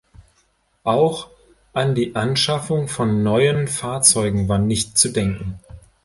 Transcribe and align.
Auch 0.83 1.29
an 1.73 1.93
die 1.93 2.15
Anschaffung 2.15 2.87
von 2.87 3.21
neuen 3.21 3.67
Fahrzeugen 3.67 4.49
war 4.49 4.57
nicht 4.57 4.97
zu 4.97 5.09
denken. 5.09 5.59